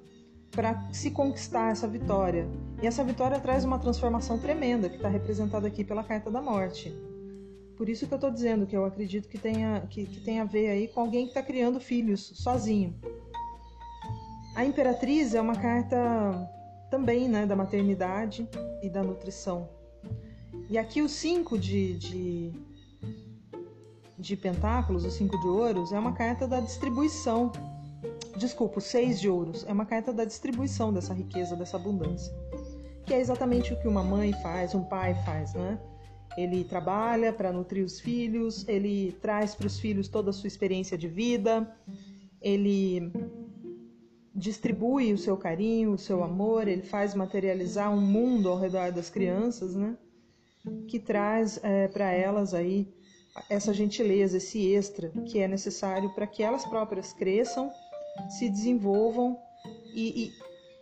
para 0.50 0.92
se 0.92 1.12
conquistar 1.12 1.72
essa 1.72 1.88
vitória. 1.88 2.48
E 2.82 2.88
essa 2.88 3.04
vitória 3.04 3.40
traz 3.40 3.64
uma 3.64 3.78
transformação 3.78 4.40
tremenda, 4.40 4.90
que 4.90 4.96
está 4.96 5.08
representada 5.08 5.68
aqui 5.68 5.84
pela 5.84 6.04
carta 6.04 6.32
da 6.32 6.42
morte. 6.42 6.92
Por 7.78 7.90
isso 7.90 8.08
que 8.08 8.14
eu 8.14 8.18
estou 8.18 8.32
dizendo 8.32 8.66
que 8.66 8.76
eu 8.76 8.86
acredito 8.86 9.28
que 9.28 9.38
tenha, 9.38 9.82
que, 9.88 10.06
que 10.06 10.22
tenha 10.22 10.42
a 10.42 10.46
ver 10.46 10.70
aí 10.70 10.88
com 10.88 11.02
alguém 11.02 11.26
que 11.26 11.32
está 11.32 11.44
criando 11.44 11.80
filhos 11.80 12.32
sozinho. 12.36 12.96
A 14.56 14.64
Imperatriz 14.64 15.36
é 15.36 15.42
uma 15.42 15.56
carta 15.56 16.50
também 16.90 17.28
né, 17.28 17.46
da 17.46 17.58
maternidade 17.58 18.48
e 18.82 18.90
da 18.90 19.04
nutrição. 19.04 19.68
E 20.70 20.78
aqui 20.78 21.02
o 21.02 21.10
5 21.10 21.58
de, 21.60 21.98
de, 21.98 22.54
de 24.18 24.38
pentáculos, 24.38 25.04
o 25.04 25.12
5 25.12 25.38
de 25.42 25.48
ouros, 25.48 25.92
é 25.92 26.00
uma 26.00 26.14
carta 26.14 26.48
da 26.48 26.62
distribuição. 26.62 27.52
Desculpa, 28.38 28.80
o 28.80 28.82
6 28.82 29.20
de 29.20 29.30
ouros 29.30 29.66
é 29.68 29.74
uma 29.74 29.86
carta 29.86 30.14
da 30.14 30.24
distribuição 30.24 30.94
dessa 30.94 31.14
riqueza, 31.14 31.54
dessa 31.58 31.76
abundância. 31.76 32.34
Que 33.06 33.14
é 33.14 33.20
exatamente 33.20 33.74
o 33.74 33.80
que 33.80 33.90
uma 33.90 34.04
mãe 34.04 34.32
faz, 34.42 34.74
um 34.74 34.86
pai 34.86 35.14
faz, 35.26 35.54
né? 35.54 35.78
Ele 36.38 36.64
trabalha 36.64 37.34
para 37.34 37.52
nutrir 37.52 37.84
os 37.84 38.00
filhos, 38.00 38.66
ele 38.70 39.12
traz 39.22 39.54
para 39.54 39.68
os 39.68 39.80
filhos 39.80 40.08
toda 40.08 40.30
a 40.30 40.34
sua 40.34 40.48
experiência 40.48 40.98
de 40.98 41.08
vida, 41.10 41.76
ele 42.42 43.12
distribui 44.36 45.14
o 45.14 45.18
seu 45.18 45.38
carinho, 45.38 45.94
o 45.94 45.98
seu 45.98 46.22
amor, 46.22 46.68
ele 46.68 46.82
faz 46.82 47.16
materializar 47.16 47.90
um 47.92 48.02
mundo 48.02 48.50
ao 48.50 48.60
redor 48.60 48.92
das 48.92 49.10
crianças, 49.10 49.74
né? 49.74 49.98
Que 50.90 51.00
traz 51.00 51.60
é, 51.64 51.88
para 51.88 52.12
elas 52.12 52.54
aí 52.54 52.94
essa 53.50 53.74
gentileza, 53.74 54.38
esse 54.38 54.74
extra 54.74 55.10
que 55.26 55.40
é 55.40 55.48
necessário 55.48 56.10
para 56.14 56.28
que 56.28 56.44
elas 56.44 56.66
próprias 56.66 57.14
cresçam, 57.14 57.72
se 58.38 58.50
desenvolvam 58.50 59.38
e, 59.94 60.32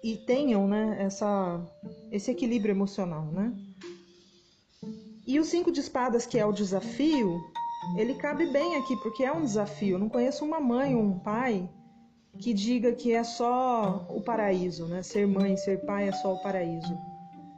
e, 0.03 0.13
e 0.13 0.17
tenham, 0.25 0.67
né? 0.67 0.98
Essa, 1.00 1.63
esse 2.12 2.31
equilíbrio 2.31 2.72
emocional, 2.72 3.25
né? 3.25 3.53
E 5.27 5.39
o 5.39 5.43
cinco 5.43 5.72
de 5.72 5.79
espadas, 5.79 6.25
que 6.25 6.39
é 6.39 6.45
o 6.45 6.51
desafio, 6.51 7.39
ele 7.98 8.15
cabe 8.15 8.51
bem 8.51 8.77
aqui 8.77 8.95
porque 8.98 9.24
é 9.24 9.31
um 9.31 9.43
desafio. 9.43 9.95
Eu 9.95 10.00
não 10.00 10.10
conheço 10.10 10.43
uma 10.43 10.60
mãe 10.60 10.95
ou 10.95 11.03
um 11.03 11.19
pai 11.19 11.69
que 12.40 12.54
diga 12.54 12.94
que 12.94 13.13
é 13.13 13.24
só 13.24 14.08
o 14.10 14.22
paraíso, 14.22 14.88
né? 14.88 15.04
Ser 15.04 15.28
mãe, 15.28 15.56
ser 15.56 15.86
pai 15.86 16.10
é 16.10 16.12
só 16.12 16.34
o 16.34 16.42
paraíso. 16.42 16.98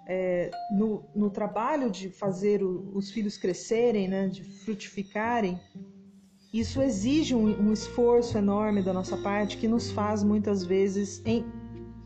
É, 0.07 0.51
no, 0.71 1.03
no, 1.15 1.31
trabalho 1.31 1.89
de 1.89 2.09
fazer 2.09 2.61
o, 2.61 2.91
os 2.93 3.09
filhos 3.09 3.37
crescerem, 3.37 4.07
né? 4.07 4.27
De 4.27 4.43
frutificarem, 4.43 5.59
isso 6.53 6.81
exige 6.81 7.35
um, 7.35 7.67
um, 7.67 7.73
esforço 7.73 8.37
enorme 8.37 8.81
da 8.81 8.93
nossa 8.93 9.17
parte 9.17 9.57
que 9.57 9.67
nos 9.67 9.91
faz 9.91 10.23
muitas 10.23 10.63
vezes, 10.63 11.21
em, 11.25 11.45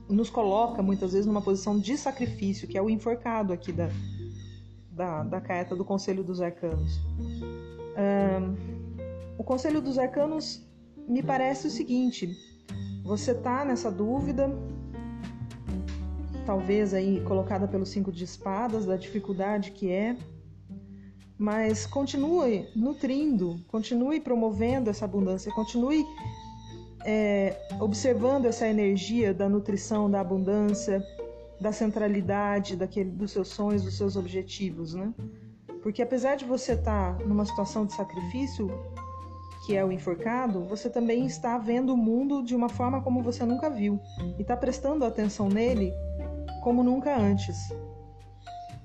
nos 0.10 0.30
coloca 0.30 0.82
muitas 0.82 1.12
vezes 1.12 1.28
numa 1.28 1.42
posição 1.42 1.80
de 1.80 1.96
sacrifício, 1.96 2.68
que 2.68 2.76
é 2.76 2.82
o 2.82 2.90
enforcado 2.90 3.54
aqui 3.54 3.72
da, 3.72 3.90
da, 4.92 5.24
da 5.24 5.40
carta 5.40 5.76
do 5.76 5.86
Conselho 5.86 6.24
dos 6.24 6.42
Arcanos. 6.42 7.00
Um, 8.00 8.56
o 9.38 9.44
Conselho 9.44 9.82
dos 9.82 10.00
Arcanos 10.00 10.68
me 11.08 11.22
parece 11.22 11.68
o 11.68 11.70
seguinte: 11.70 12.36
você 13.10 13.34
tá 13.34 13.66
nessa 13.66 13.90
dúvida, 13.90 14.56
talvez 16.46 16.94
aí 16.94 17.20
colocada 17.22 17.68
pelo 17.68 17.84
cinco 17.84 18.12
de 18.12 18.24
espadas, 18.24 18.86
da 18.86 18.96
dificuldade 18.96 19.72
que 19.72 19.92
é, 19.92 20.16
mas 21.36 21.88
continue 21.88 22.68
nutrindo, 22.76 23.60
continue 23.68 24.20
promovendo 24.20 24.92
essa 24.92 25.06
abundância, 25.06 25.52
continue 25.52 26.06
é, 27.04 27.58
observando 27.80 28.46
essa 28.46 28.68
energia 28.68 29.34
da 29.34 29.50
nutrição, 29.50 30.08
da 30.08 30.22
abundância, 30.22 31.04
da 31.60 31.72
centralidade 31.72 32.76
daquele, 32.76 33.10
dos 33.10 33.32
seus 33.32 33.48
sonhos, 33.48 33.82
dos 33.84 33.98
seus 33.98 34.16
objetivos, 34.16 34.94
né? 34.94 35.12
Porque 35.82 36.04
apesar 36.04 36.36
de 36.36 36.46
você 36.46 36.74
estar 36.74 37.18
tá 37.18 37.26
numa 37.26 37.44
situação 37.44 37.88
de 37.88 37.94
sacrifício, 37.94 38.70
que 39.66 39.76
é 39.76 39.84
o 39.84 39.92
enforcado, 39.92 40.64
você 40.64 40.90
também 40.90 41.26
está 41.26 41.58
vendo 41.58 41.94
o 41.94 41.98
mundo 41.98 42.42
de 42.42 42.56
uma 42.56 42.70
forma 42.70 43.02
como 43.02 43.22
você 43.22 43.46
nunca 43.46 43.70
viu 43.70 44.00
e 44.38 44.42
está 44.42 44.56
prestando 44.56 45.06
atenção 45.06 45.50
nele 45.50 45.94
como 46.64 46.84
nunca 46.84 47.16
antes. 47.16 47.70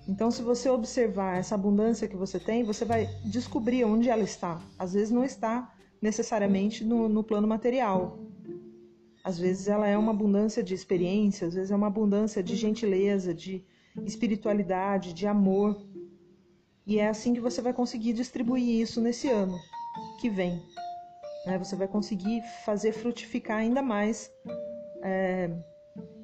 Então, 0.06 0.30
se 0.30 0.42
você 0.42 0.68
observar 0.68 1.38
essa 1.38 1.54
abundância 1.54 2.08
que 2.08 2.16
você 2.16 2.38
tem, 2.38 2.62
você 2.62 2.84
vai 2.84 3.08
descobrir 3.24 3.84
onde 3.84 4.10
ela 4.10 4.22
está. 4.22 4.60
Às 4.78 4.92
vezes 4.92 5.10
não 5.10 5.24
está 5.24 5.72
necessariamente 6.02 6.84
no, 6.84 7.08
no 7.08 7.24
plano 7.24 7.48
material. 7.48 8.18
Às 9.22 9.38
vezes 9.38 9.68
ela 9.68 9.87
é 9.87 9.96
uma 9.96 10.12
abundância 10.12 10.62
de 10.62 10.74
experiência, 10.74 11.48
às 11.48 11.54
vezes 11.54 11.70
é 11.70 11.76
uma 11.76 11.87
abundância 11.87 12.42
de 12.42 12.54
gentileza, 12.54 13.32
de 13.32 13.64
espiritualidade, 14.04 15.14
de 15.14 15.26
amor. 15.26 15.80
E 16.87 16.98
é 16.98 17.08
assim 17.08 17.32
que 17.32 17.40
você 17.40 17.62
vai 17.62 17.72
conseguir 17.72 18.12
distribuir 18.12 18.82
isso 18.82 19.00
nesse 19.00 19.30
ano 19.30 19.58
que 20.20 20.28
vem. 20.28 20.62
Né? 21.46 21.59
Você 21.59 21.76
vai 21.76 21.88
conseguir 21.88 22.42
fazer 22.64 22.92
frutificar 22.92 23.59
ainda 23.59 23.83
mais 23.83 24.30
é, 25.02 25.50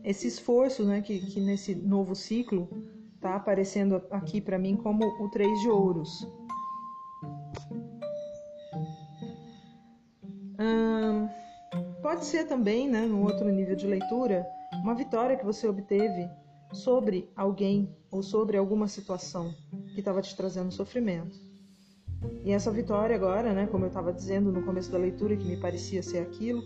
esse 0.04 0.26
esforço 0.26 0.84
né, 0.84 1.00
que, 1.00 1.20
que 1.26 1.40
nesse 1.40 1.74
novo 1.74 2.14
ciclo 2.14 2.68
está 3.14 3.36
aparecendo 3.36 4.02
aqui 4.10 4.40
para 4.40 4.58
mim 4.58 4.76
como 4.76 5.04
o 5.04 5.28
três 5.30 5.60
de 5.60 5.68
ouros. 5.68 6.26
Hum, 10.58 11.28
pode 12.02 12.24
ser 12.24 12.46
também, 12.46 12.88
né, 12.88 13.02
no 13.06 13.22
outro 13.22 13.50
nível 13.50 13.76
de 13.76 13.86
leitura, 13.86 14.46
uma 14.82 14.94
vitória 14.94 15.36
que 15.36 15.44
você 15.44 15.68
obteve 15.68 16.28
sobre 16.72 17.30
alguém 17.36 17.94
ou 18.10 18.22
sobre 18.22 18.56
alguma 18.56 18.88
situação 18.88 19.52
que 19.94 20.00
estava 20.00 20.22
te 20.22 20.34
trazendo 20.36 20.72
sofrimento. 20.72 21.49
E 22.44 22.52
essa 22.52 22.70
vitória 22.70 23.14
agora, 23.14 23.52
né, 23.52 23.66
como 23.66 23.84
eu 23.84 23.88
estava 23.88 24.12
dizendo 24.12 24.50
no 24.52 24.62
começo 24.62 24.90
da 24.90 24.98
leitura, 24.98 25.36
que 25.36 25.46
me 25.46 25.56
parecia 25.56 26.02
ser 26.02 26.18
aquilo, 26.18 26.62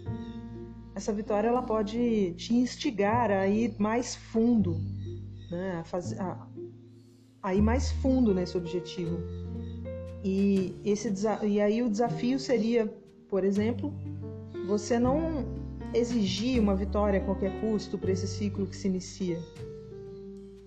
essa 0.95 1.13
vitória 1.13 1.49
ela 1.49 1.63
pode 1.63 2.33
te 2.35 2.55
instigar 2.55 3.31
a 3.31 3.47
ir 3.47 3.75
mais 3.79 4.15
fundo, 4.15 4.77
né, 5.51 5.83
a, 5.93 6.23
a, 6.23 6.49
a 7.43 7.55
ir 7.55 7.63
mais 7.63 7.91
fundo 7.91 8.33
nesse 8.33 8.57
objetivo. 8.57 9.19
E, 10.25 10.75
esse, 10.85 11.13
e 11.43 11.61
aí 11.61 11.83
o 11.83 11.91
desafio 11.91 12.39
seria, 12.39 12.87
por 13.29 13.45
exemplo, 13.45 13.93
você 14.67 14.99
não 14.99 15.45
exigir 15.93 16.61
uma 16.61 16.75
vitória 16.75 17.21
a 17.21 17.25
qualquer 17.25 17.61
custo 17.61 17.99
para 17.99 18.11
esse 18.11 18.27
ciclo 18.27 18.67
que 18.67 18.77
se 18.77 18.89
inicia. 18.89 19.39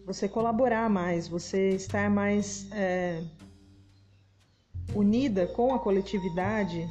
Você 0.06 0.28
colaborar 0.28 0.90
mais, 0.90 1.28
você 1.28 1.70
estar 1.70 2.10
mais 2.10 2.68
é, 2.72 3.24
unida 4.94 5.48
com 5.48 5.74
a 5.74 5.80
coletividade, 5.80 6.88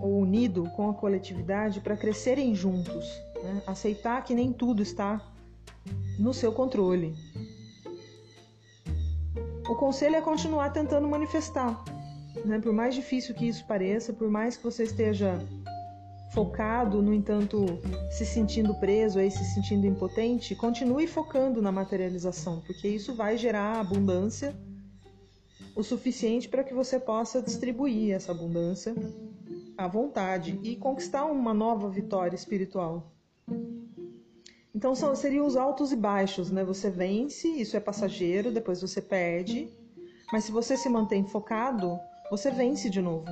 ou 0.00 0.20
unido 0.20 0.64
com 0.76 0.90
a 0.90 0.94
coletividade 0.94 1.80
para 1.80 1.96
crescerem 1.96 2.54
juntos, 2.54 3.06
né? 3.42 3.62
aceitar 3.66 4.22
que 4.22 4.34
nem 4.34 4.52
tudo 4.52 4.82
está 4.82 5.20
no 6.18 6.32
seu 6.32 6.52
controle. 6.52 7.14
O 9.68 9.74
conselho 9.74 10.16
é 10.16 10.20
continuar 10.20 10.70
tentando 10.70 11.08
manifestar, 11.08 11.82
né? 12.44 12.58
por 12.58 12.72
mais 12.72 12.94
difícil 12.94 13.34
que 13.34 13.48
isso 13.48 13.66
pareça, 13.66 14.12
por 14.12 14.28
mais 14.28 14.56
que 14.56 14.64
você 14.64 14.84
esteja 14.84 15.38
focado, 16.32 17.00
no 17.00 17.14
entanto, 17.14 17.64
se 18.10 18.26
sentindo 18.26 18.74
preso 18.74 19.20
aí, 19.20 19.30
se 19.30 19.44
sentindo 19.54 19.86
impotente, 19.86 20.54
continue 20.56 21.06
focando 21.06 21.62
na 21.62 21.70
materialização, 21.70 22.60
porque 22.66 22.88
isso 22.88 23.14
vai 23.14 23.38
gerar 23.38 23.78
abundância 23.78 24.54
o 25.74 25.82
suficiente 25.82 26.48
para 26.48 26.62
que 26.62 26.72
você 26.72 27.00
possa 27.00 27.42
distribuir 27.42 28.14
essa 28.14 28.32
abundância 28.32 28.94
à 29.76 29.88
vontade 29.88 30.58
e 30.62 30.76
conquistar 30.76 31.24
uma 31.24 31.52
nova 31.52 31.88
vitória 31.88 32.36
espiritual. 32.36 33.12
Então 34.74 34.94
são, 34.94 35.14
seriam 35.14 35.46
os 35.46 35.56
altos 35.56 35.92
e 35.92 35.96
baixos, 35.96 36.50
né? 36.50 36.64
Você 36.64 36.90
vence, 36.90 37.48
isso 37.48 37.76
é 37.76 37.80
passageiro, 37.80 38.52
depois 38.52 38.80
você 38.80 39.00
perde, 39.00 39.68
Mas 40.32 40.44
se 40.44 40.52
você 40.52 40.76
se 40.76 40.88
mantém 40.88 41.24
focado, 41.24 41.98
você 42.30 42.50
vence 42.50 42.90
de 42.90 43.00
novo. 43.00 43.26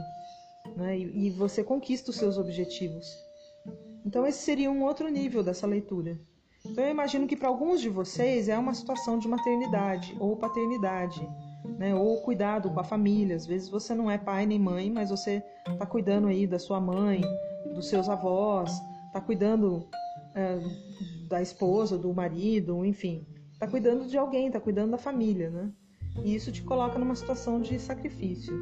Né? 0.77 0.99
E, 0.99 1.27
e 1.27 1.31
você 1.31 1.65
conquista 1.65 2.11
os 2.11 2.17
seus 2.17 2.39
objetivos. 2.39 3.07
Então, 4.05 4.27
esse 4.27 4.39
seria 4.39 4.71
um 4.71 4.83
outro 4.85 5.09
nível 5.09 5.43
dessa 5.43 5.67
leitura. 5.67 6.21
Então, 6.65 6.85
eu 6.85 6.91
imagino 6.91 7.27
que 7.27 7.37
para 7.37 7.49
alguns 7.49 7.81
de 7.81 7.89
vocês 7.89 8.49
é 8.49 8.57
uma 8.57 8.75
situação 8.75 9.19
de 9.19 9.27
maternidade 9.27 10.17
ou 10.21 10.37
paternidade, 10.37 11.29
né? 11.65 11.95
ou 11.95 12.21
cuidado 12.23 12.71
com 12.71 12.81
a 12.81 12.85
família. 12.85 13.37
Às 13.37 13.47
vezes 13.47 13.69
você 13.69 13.95
não 13.95 14.11
é 14.11 14.19
pai 14.19 14.47
nem 14.47 14.59
mãe, 14.59 14.91
mas 14.91 15.11
você 15.11 15.43
está 15.67 15.87
cuidando 15.87 16.29
aí 16.29 16.47
da 16.47 16.59
sua 16.59 16.81
mãe, 16.81 17.23
dos 17.75 17.89
seus 17.89 18.09
avós, 18.09 18.73
está 19.07 19.21
cuidando 19.21 19.89
é, 20.35 20.59
da 21.29 21.41
esposa, 21.41 21.97
do 21.97 22.13
marido, 22.13 22.85
enfim, 22.85 23.27
está 23.53 23.67
cuidando 23.67 24.07
de 24.07 24.19
alguém, 24.19 24.47
está 24.47 24.61
cuidando 24.61 24.93
da 24.93 24.99
família, 24.99 25.51
né? 25.51 25.71
E 26.25 26.35
isso 26.35 26.53
te 26.53 26.63
coloca 26.63 26.99
numa 26.99 27.15
situação 27.15 27.61
de 27.61 27.79
sacrifício. 27.79 28.55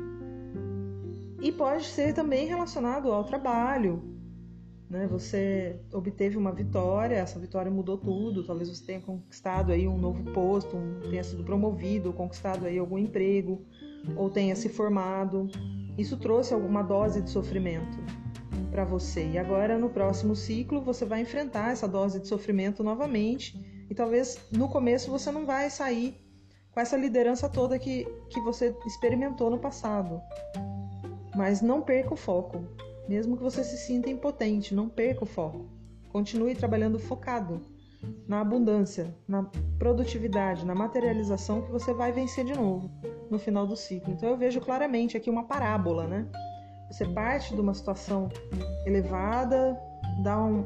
E 1.41 1.51
pode 1.51 1.85
ser 1.85 2.13
também 2.15 2.47
relacionado 2.47 3.11
ao 3.11 3.25
trabalho, 3.25 4.20
né? 4.91 5.07
Você 5.07 5.81
obteve 5.93 6.37
uma 6.37 6.51
vitória, 6.51 7.15
essa 7.15 7.39
vitória 7.39 7.71
mudou 7.71 7.97
tudo. 7.97 8.45
Talvez 8.45 8.69
você 8.69 8.85
tenha 8.85 9.01
conquistado 9.01 9.71
aí 9.71 9.87
um 9.87 9.97
novo 9.97 10.25
posto, 10.33 10.77
um, 10.77 10.99
tenha 11.09 11.23
sido 11.23 11.45
promovido, 11.45 12.13
conquistado 12.13 12.67
aí 12.67 12.77
algum 12.77 12.99
emprego, 12.99 13.65
ou 14.17 14.29
tenha 14.29 14.57
se 14.57 14.69
formado. 14.69 15.49
Isso 15.97 16.17
trouxe 16.17 16.53
alguma 16.53 16.83
dose 16.83 17.23
de 17.23 17.31
sofrimento 17.31 17.99
para 18.73 18.85
você. 18.85 19.29
E 19.29 19.39
agora 19.39 19.79
no 19.79 19.89
próximo 19.89 20.35
ciclo 20.35 20.81
você 20.81 21.05
vai 21.05 21.21
enfrentar 21.21 21.71
essa 21.71 21.87
dose 21.87 22.19
de 22.19 22.27
sofrimento 22.27 22.83
novamente. 22.83 23.87
E 23.89 23.95
talvez 23.95 24.41
no 24.51 24.69
começo 24.69 25.11
você 25.11 25.31
não 25.31 25.47
vai 25.47 25.71
sair 25.71 26.17
com 26.73 26.81
essa 26.81 26.97
liderança 26.97 27.49
toda 27.49 27.79
que, 27.79 28.05
que 28.29 28.41
você 28.41 28.75
experimentou 28.87 29.51
no 29.51 29.59
passado. 29.59 30.21
Mas 31.37 31.61
não 31.61 31.81
perca 31.81 32.15
o 32.15 32.17
foco. 32.17 32.65
Mesmo 33.09 33.37
que 33.37 33.43
você 33.43 33.65
se 33.65 33.77
sinta 33.77 34.09
impotente, 34.09 34.75
não 34.75 34.89
perca 34.89 35.25
o 35.25 35.27
foco. 35.27 35.67
Continue 36.11 36.55
trabalhando 36.55 36.99
focado 36.99 37.61
na 38.27 38.41
abundância, 38.41 39.15
na 39.29 39.45
produtividade, 39.79 40.65
na 40.65 40.75
materialização 40.75 41.63
que 41.63 41.71
você 41.71 41.93
vai 41.93 42.13
vencer 42.13 42.45
de 42.45 42.55
novo 42.55 42.91
no 43.31 43.39
final 43.39 43.67
do 43.67 43.77
ciclo. 43.77 44.13
Então 44.13 44.29
eu 44.29 44.37
vejo 44.37 44.61
claramente 44.61 45.17
aqui 45.17 45.29
uma 45.29 45.45
parábola, 45.45 46.07
né? 46.07 46.27
Você 46.91 47.05
parte 47.05 47.55
de 47.55 47.61
uma 47.61 47.75
situação 47.75 48.29
elevada, 48.85 49.79
dá 50.23 50.43
um, 50.43 50.65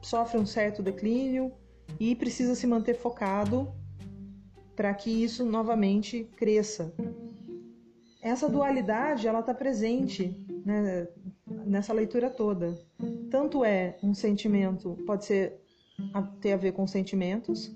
sofre 0.00 0.38
um 0.38 0.46
certo 0.46 0.82
declínio 0.82 1.52
e 1.98 2.14
precisa 2.14 2.54
se 2.54 2.66
manter 2.66 2.94
focado 2.94 3.72
para 4.76 4.92
que 4.94 5.10
isso 5.10 5.44
novamente 5.44 6.24
cresça. 6.36 6.92
Essa 8.24 8.48
dualidade 8.48 9.28
ela 9.28 9.40
está 9.40 9.52
presente 9.52 10.34
né, 10.64 11.06
nessa 11.46 11.92
leitura 11.92 12.30
toda. 12.30 12.74
Tanto 13.30 13.62
é 13.62 13.98
um 14.02 14.14
sentimento, 14.14 14.96
pode 15.06 15.26
ser 15.26 15.60
ter 16.40 16.52
a 16.52 16.56
ver 16.56 16.72
com 16.72 16.86
sentimentos 16.86 17.70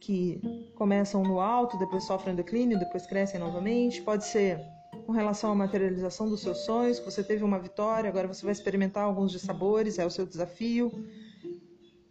que 0.00 0.40
começam 0.74 1.22
no 1.22 1.38
alto, 1.38 1.76
depois 1.76 2.04
sofrem 2.04 2.34
declínio, 2.34 2.78
depois 2.78 3.06
crescem 3.06 3.38
novamente. 3.38 4.00
Pode 4.00 4.24
ser 4.24 4.58
com 5.04 5.12
relação 5.12 5.52
à 5.52 5.54
materialização 5.54 6.30
dos 6.30 6.40
seus 6.40 6.64
sonhos, 6.64 6.98
que 6.98 7.04
você 7.04 7.22
teve 7.22 7.44
uma 7.44 7.58
vitória, 7.58 8.08
agora 8.08 8.26
você 8.26 8.44
vai 8.44 8.52
experimentar 8.52 9.04
alguns 9.04 9.30
dissabores, 9.30 9.98
é 9.98 10.06
o 10.06 10.10
seu 10.10 10.24
desafio. 10.24 10.90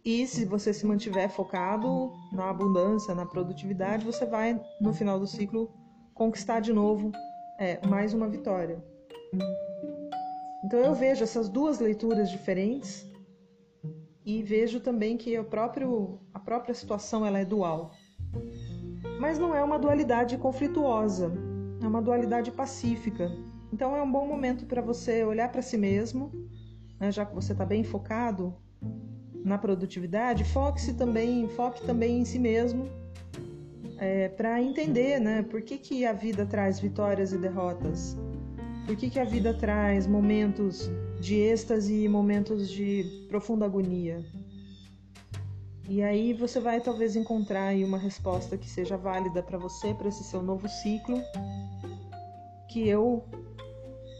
E 0.04 0.28
se 0.28 0.44
você 0.44 0.72
se 0.72 0.86
mantiver 0.86 1.28
focado 1.28 2.12
na 2.32 2.50
abundância, 2.50 3.16
na 3.16 3.26
produtividade, 3.26 4.04
você 4.04 4.24
vai, 4.24 4.60
no 4.80 4.94
final 4.94 5.18
do 5.18 5.26
ciclo, 5.26 5.68
conquistar 6.14 6.60
de 6.60 6.72
novo 6.72 7.10
é, 7.58 7.84
mais 7.86 8.14
uma 8.14 8.28
vitória. 8.28 8.82
Então 10.64 10.78
eu 10.78 10.94
vejo 10.94 11.24
essas 11.24 11.48
duas 11.48 11.80
leituras 11.80 12.30
diferentes 12.30 13.06
e 14.24 14.42
vejo 14.42 14.80
também 14.80 15.16
que 15.16 15.42
próprio, 15.44 16.20
a 16.32 16.38
própria 16.38 16.74
situação 16.74 17.26
ela 17.26 17.38
é 17.38 17.44
dual. 17.44 17.90
Mas 19.20 19.38
não 19.38 19.54
é 19.54 19.62
uma 19.62 19.78
dualidade 19.78 20.38
conflituosa, 20.38 21.32
é 21.82 21.86
uma 21.86 22.00
dualidade 22.00 22.52
pacífica. 22.52 23.30
Então 23.72 23.96
é 23.96 24.02
um 24.02 24.10
bom 24.10 24.26
momento 24.26 24.64
para 24.66 24.80
você 24.80 25.24
olhar 25.24 25.50
para 25.50 25.62
si 25.62 25.76
mesmo, 25.76 26.30
né, 27.00 27.10
já 27.10 27.26
que 27.26 27.34
você 27.34 27.52
está 27.52 27.64
bem 27.64 27.82
focado 27.82 28.54
na 29.44 29.58
produtividade, 29.58 30.44
foque-se 30.44 30.94
também, 30.94 31.48
foque 31.48 31.82
também 31.86 32.20
em 32.20 32.24
si 32.24 32.38
mesmo, 32.38 32.88
é, 33.98 34.28
para 34.28 34.62
entender, 34.62 35.20
né, 35.20 35.42
por 35.42 35.60
que, 35.62 35.76
que 35.76 36.06
a 36.06 36.12
vida 36.12 36.46
traz 36.46 36.78
vitórias 36.78 37.32
e 37.32 37.38
derrotas, 37.38 38.16
por 38.86 38.96
que, 38.96 39.10
que 39.10 39.18
a 39.18 39.24
vida 39.24 39.52
traz 39.52 40.06
momentos 40.06 40.88
de 41.20 41.34
êxtase 41.34 42.04
e 42.04 42.08
momentos 42.08 42.70
de 42.70 43.26
profunda 43.28 43.66
agonia. 43.66 44.24
E 45.88 46.02
aí 46.02 46.32
você 46.32 46.60
vai 46.60 46.80
talvez 46.80 47.16
encontrar 47.16 47.74
uma 47.76 47.98
resposta 47.98 48.56
que 48.56 48.68
seja 48.68 48.96
válida 48.96 49.42
para 49.42 49.58
você, 49.58 49.94
para 49.94 50.08
esse 50.08 50.22
seu 50.22 50.42
novo 50.42 50.68
ciclo, 50.68 51.20
que 52.68 52.86
eu 52.86 53.24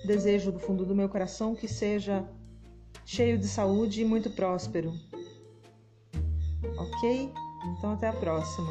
desejo 0.06 0.50
do 0.50 0.58
fundo 0.58 0.84
do 0.84 0.94
meu 0.94 1.08
coração 1.08 1.54
que 1.54 1.68
seja 1.68 2.26
cheio 3.04 3.38
de 3.38 3.46
saúde 3.46 4.00
e 4.00 4.04
muito 4.04 4.30
próspero. 4.30 4.92
Ok? 6.78 7.32
Então 7.76 7.92
até 7.92 8.08
a 8.08 8.12
próxima. 8.12 8.70